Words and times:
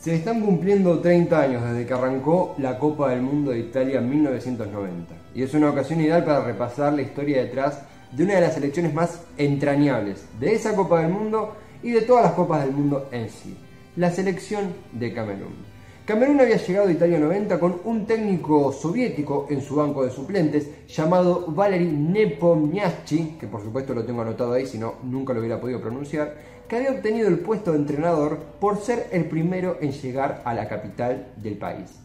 Se 0.00 0.14
están 0.14 0.40
cumpliendo 0.40 0.98
30 0.98 1.42
años 1.42 1.62
desde 1.62 1.84
que 1.84 1.92
arrancó 1.92 2.54
la 2.56 2.78
Copa 2.78 3.10
del 3.10 3.20
Mundo 3.20 3.50
de 3.50 3.58
Italia 3.58 3.98
en 3.98 4.08
1990 4.08 5.14
y 5.34 5.42
es 5.42 5.52
una 5.52 5.68
ocasión 5.68 6.00
ideal 6.00 6.24
para 6.24 6.42
repasar 6.42 6.94
la 6.94 7.02
historia 7.02 7.42
detrás 7.42 7.82
de 8.10 8.24
una 8.24 8.36
de 8.36 8.40
las 8.40 8.54
selecciones 8.54 8.94
más 8.94 9.20
entrañables 9.36 10.24
de 10.40 10.54
esa 10.54 10.74
Copa 10.74 11.02
del 11.02 11.12
Mundo 11.12 11.54
y 11.82 11.90
de 11.90 12.00
todas 12.00 12.24
las 12.24 12.32
Copas 12.32 12.64
del 12.64 12.72
Mundo 12.72 13.10
en 13.12 13.28
sí, 13.28 13.54
la 13.96 14.10
selección 14.10 14.72
de 14.92 15.12
Camerún. 15.12 15.52
Camerún 16.10 16.40
había 16.40 16.56
llegado 16.56 16.88
a 16.88 16.92
Italia 16.92 17.20
90 17.20 17.60
con 17.60 17.82
un 17.84 18.04
técnico 18.04 18.72
soviético 18.72 19.46
en 19.48 19.62
su 19.62 19.76
banco 19.76 20.04
de 20.04 20.10
suplentes 20.10 20.88
llamado 20.88 21.44
Valery 21.46 21.86
Nepomniachtchi, 21.86 23.36
que 23.38 23.46
por 23.46 23.62
supuesto 23.62 23.94
lo 23.94 24.04
tengo 24.04 24.22
anotado 24.22 24.54
ahí, 24.54 24.66
si 24.66 24.76
no 24.76 24.94
nunca 25.04 25.32
lo 25.32 25.38
hubiera 25.38 25.60
podido 25.60 25.80
pronunciar, 25.80 26.34
que 26.66 26.74
había 26.74 26.90
obtenido 26.90 27.28
el 27.28 27.38
puesto 27.38 27.70
de 27.70 27.78
entrenador 27.78 28.38
por 28.58 28.78
ser 28.78 29.06
el 29.12 29.26
primero 29.26 29.78
en 29.80 29.92
llegar 29.92 30.42
a 30.44 30.52
la 30.52 30.68
capital 30.68 31.28
del 31.36 31.56
país. 31.56 32.00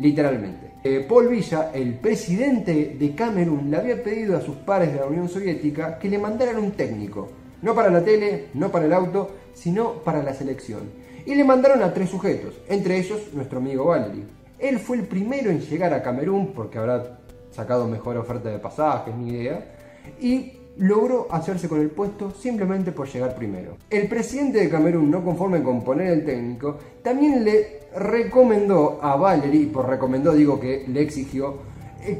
Literalmente. 0.00 0.72
Eh, 0.82 1.06
Paul 1.08 1.28
Villa, 1.28 1.70
el 1.72 1.94
presidente 2.00 2.96
de 2.98 3.14
Camerún, 3.14 3.70
le 3.70 3.76
había 3.76 4.02
pedido 4.02 4.36
a 4.36 4.40
sus 4.40 4.56
pares 4.56 4.92
de 4.92 4.98
la 4.98 5.06
Unión 5.06 5.28
Soviética 5.28 6.00
que 6.00 6.08
le 6.08 6.18
mandaran 6.18 6.58
un 6.58 6.72
técnico, 6.72 7.28
no 7.66 7.74
para 7.74 7.90
la 7.90 8.02
tele, 8.02 8.46
no 8.54 8.70
para 8.70 8.86
el 8.86 8.94
auto, 8.94 9.28
sino 9.52 9.94
para 10.04 10.22
la 10.22 10.32
selección 10.32 11.04
y 11.26 11.34
le 11.34 11.44
mandaron 11.44 11.82
a 11.82 11.92
tres 11.92 12.08
sujetos, 12.08 12.54
entre 12.68 12.98
ellos 12.98 13.20
nuestro 13.34 13.58
amigo 13.58 13.86
Valery. 13.86 14.24
Él 14.58 14.78
fue 14.78 14.96
el 14.96 15.02
primero 15.02 15.50
en 15.50 15.60
llegar 15.60 15.92
a 15.92 16.02
Camerún 16.02 16.52
porque 16.54 16.78
habrá 16.78 17.18
sacado 17.50 17.86
mejor 17.86 18.16
oferta 18.16 18.48
de 18.48 18.58
pasajes, 18.58 19.14
ni 19.14 19.30
idea, 19.30 19.74
y 20.20 20.52
logró 20.78 21.26
hacerse 21.30 21.68
con 21.68 21.80
el 21.80 21.90
puesto 21.90 22.30
simplemente 22.30 22.92
por 22.92 23.08
llegar 23.08 23.34
primero. 23.34 23.76
El 23.90 24.08
presidente 24.08 24.60
de 24.60 24.70
Camerún, 24.70 25.10
no 25.10 25.24
conforme 25.24 25.62
con 25.62 25.82
poner 25.82 26.12
el 26.12 26.24
técnico, 26.24 26.78
también 27.02 27.44
le 27.44 27.80
recomendó 27.96 29.00
a 29.02 29.16
Valery, 29.16 29.66
por 29.66 29.88
recomendó 29.88 30.32
digo 30.32 30.60
que 30.60 30.84
le 30.86 31.00
exigió, 31.00 31.56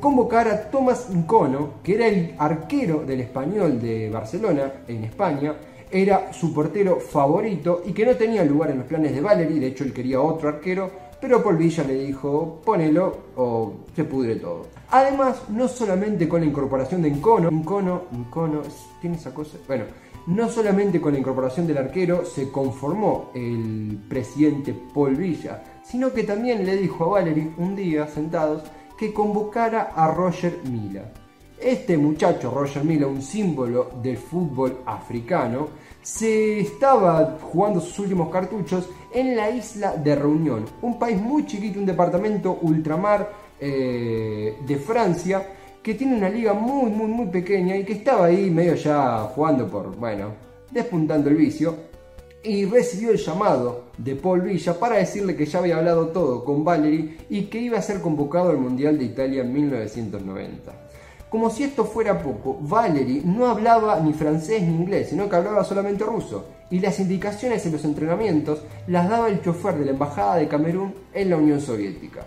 convocar 0.00 0.48
a 0.48 0.70
Tomás 0.70 1.08
Nkono, 1.10 1.82
que 1.82 1.94
era 1.94 2.06
el 2.06 2.34
arquero 2.38 3.04
del 3.04 3.20
español 3.20 3.80
de 3.80 4.10
Barcelona, 4.10 4.72
en 4.88 5.04
España, 5.04 5.54
era 5.90 6.32
su 6.32 6.52
portero 6.52 6.98
favorito 6.98 7.82
y 7.86 7.92
que 7.92 8.04
no 8.04 8.16
tenía 8.16 8.44
lugar 8.44 8.70
en 8.70 8.78
los 8.78 8.86
planes 8.86 9.14
de 9.14 9.20
Valery, 9.20 9.58
de 9.58 9.68
hecho 9.68 9.84
él 9.84 9.92
quería 9.92 10.20
otro 10.20 10.48
arquero, 10.48 10.90
pero 11.20 11.42
Paul 11.42 11.56
Villa 11.56 11.84
le 11.84 11.94
dijo, 11.94 12.60
ponelo 12.64 13.16
o 13.36 13.72
se 13.94 14.04
pudre 14.04 14.36
todo. 14.36 14.66
Además, 14.90 15.42
no 15.48 15.68
solamente 15.68 16.28
con 16.28 16.40
la 16.40 16.46
incorporación 16.46 17.02
de 17.02 17.08
Encono, 17.08 17.48
Encono, 17.48 18.02
Encono, 18.12 18.62
tiene 19.00 19.16
esa 19.16 19.32
cosa, 19.32 19.58
bueno, 19.66 19.84
no 20.26 20.48
solamente 20.48 21.00
con 21.00 21.12
la 21.12 21.20
incorporación 21.20 21.66
del 21.66 21.78
arquero 21.78 22.24
se 22.24 22.50
conformó 22.50 23.30
el 23.34 23.98
presidente 24.08 24.74
Paul 24.92 25.14
Villa, 25.14 25.62
sino 25.84 26.12
que 26.12 26.24
también 26.24 26.66
le 26.66 26.76
dijo 26.76 27.04
a 27.04 27.20
Valery 27.20 27.52
un 27.58 27.76
día 27.76 28.08
sentados 28.08 28.62
que 28.96 29.12
convocara 29.12 29.92
a 29.94 30.08
Roger 30.08 30.60
Mila. 30.64 31.12
Este 31.58 31.96
muchacho, 31.96 32.50
Roger 32.50 32.84
Mila, 32.84 33.06
un 33.06 33.22
símbolo 33.22 33.90
del 34.02 34.18
fútbol 34.18 34.78
africano, 34.84 35.68
se 36.02 36.60
estaba 36.60 37.38
jugando 37.40 37.80
sus 37.80 37.98
últimos 38.00 38.30
cartuchos 38.30 38.88
en 39.12 39.36
la 39.36 39.50
isla 39.50 39.96
de 39.96 40.14
Reunión, 40.14 40.64
un 40.82 40.98
país 40.98 41.20
muy 41.20 41.46
chiquito, 41.46 41.80
un 41.80 41.86
departamento 41.86 42.58
ultramar 42.60 43.32
eh, 43.58 44.58
de 44.66 44.76
Francia, 44.76 45.46
que 45.82 45.94
tiene 45.94 46.16
una 46.16 46.28
liga 46.28 46.52
muy, 46.52 46.90
muy, 46.90 47.06
muy 47.06 47.26
pequeña 47.26 47.76
y 47.76 47.84
que 47.84 47.94
estaba 47.94 48.26
ahí 48.26 48.50
medio 48.50 48.74
ya 48.74 49.20
jugando 49.34 49.66
por, 49.68 49.96
bueno, 49.96 50.32
despuntando 50.70 51.30
el 51.30 51.36
vicio. 51.36 51.74
Y 52.46 52.64
recibió 52.64 53.10
el 53.10 53.16
llamado 53.16 53.86
de 53.98 54.14
Paul 54.14 54.42
Villa 54.42 54.78
para 54.78 54.98
decirle 54.98 55.34
que 55.34 55.46
ya 55.46 55.58
había 55.58 55.78
hablado 55.78 56.10
todo 56.10 56.44
con 56.44 56.62
Valery 56.62 57.18
y 57.28 57.46
que 57.46 57.58
iba 57.58 57.76
a 57.76 57.82
ser 57.82 58.00
convocado 58.00 58.50
al 58.50 58.58
Mundial 58.58 58.96
de 58.96 59.04
Italia 59.04 59.42
en 59.42 59.52
1990. 59.52 60.72
Como 61.28 61.50
si 61.50 61.64
esto 61.64 61.84
fuera 61.84 62.22
poco, 62.22 62.56
Valery 62.60 63.22
no 63.24 63.48
hablaba 63.48 63.98
ni 63.98 64.12
francés 64.12 64.62
ni 64.62 64.76
inglés, 64.76 65.08
sino 65.08 65.28
que 65.28 65.34
hablaba 65.34 65.64
solamente 65.64 66.04
ruso, 66.04 66.44
y 66.70 66.78
las 66.78 67.00
indicaciones 67.00 67.66
en 67.66 67.72
los 67.72 67.84
entrenamientos 67.84 68.62
las 68.86 69.08
daba 69.08 69.28
el 69.28 69.42
chofer 69.42 69.74
de 69.74 69.86
la 69.86 69.90
Embajada 69.90 70.36
de 70.36 70.46
Camerún 70.46 70.94
en 71.12 71.30
la 71.30 71.38
Unión 71.38 71.60
Soviética. 71.60 72.24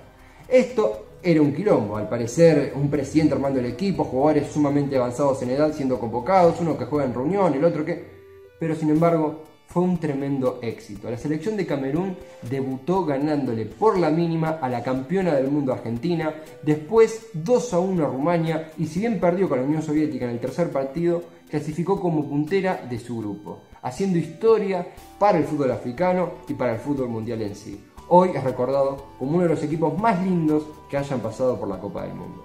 Esto 0.50 1.06
era 1.24 1.42
un 1.42 1.54
quilombo, 1.54 1.96
al 1.96 2.10
parecer 2.10 2.74
un 2.76 2.90
presidente 2.90 3.36
armando 3.36 3.62
el 3.62 3.68
equipo, 3.68 4.04
jugadores 4.04 4.52
sumamente 4.52 4.98
avanzados 4.98 5.42
en 5.44 5.52
edad 5.52 5.72
siendo 5.72 5.98
convocados, 5.98 6.60
uno 6.60 6.78
que 6.78 6.84
juega 6.84 7.06
en 7.06 7.14
reunión, 7.14 7.54
el 7.54 7.64
otro 7.64 7.86
que... 7.86 8.20
Pero 8.60 8.76
sin 8.76 8.90
embargo, 8.90 9.44
fue 9.70 9.84
un 9.84 10.00
tremendo 10.00 10.60
éxito. 10.64 11.12
La 11.12 11.18
selección 11.18 11.56
de 11.56 11.68
Camerún 11.68 12.18
debutó 12.50 13.06
ganándole 13.06 13.66
por 13.66 14.00
la 14.00 14.10
mínima 14.10 14.58
a 14.62 14.68
la 14.68 14.82
campeona 14.82 15.36
del 15.36 15.52
mundo 15.52 15.74
Argentina, 15.74 16.34
después 16.64 17.28
2 17.34 17.74
a 17.74 17.80
1 17.80 18.04
a 18.04 18.10
Rumania 18.10 18.72
y 18.80 18.88
si 18.88 19.02
bien 19.02 19.20
perdió 19.20 19.48
con 19.48 19.60
la 19.60 19.66
Unión 19.66 19.84
Soviética 19.84 20.26
en 20.26 20.32
el 20.32 20.40
tercer 20.40 20.72
partido, 20.72 21.22
clasificó 21.48 22.00
como 22.00 22.28
puntera 22.28 22.84
de 22.90 22.98
su 22.98 23.20
grupo, 23.20 23.62
haciendo 23.84 24.18
historia 24.18 24.88
para 25.20 25.38
el 25.38 25.44
fútbol 25.44 25.72
africano 25.72 26.32
y 26.48 26.56
para 26.56 26.74
el 26.74 26.80
fútbol 26.80 27.10
mundial 27.10 27.44
en 27.44 27.56
sí. 27.56 27.80
Hoy 28.08 28.32
es 28.34 28.44
recordado 28.44 29.10
como 29.20 29.34
uno 29.34 29.44
de 29.44 29.50
los 29.50 29.64
equipos 29.64 29.96
más 30.00 30.20
lindos 30.24 30.64
que 30.90 30.98
hayan 30.98 31.20
pasado 31.20 31.60
por 31.60 31.70
la 31.70 31.80
Copa 31.80 32.06
del 32.06 32.16
Mundo. 32.16 32.44